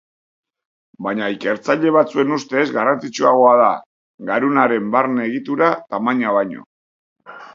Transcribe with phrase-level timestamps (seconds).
[1.07, 3.69] Baina ikertzaile batzuen ustez garrantzitsuagoa da
[4.31, 6.65] garunaren barne egitura, tamaina baino.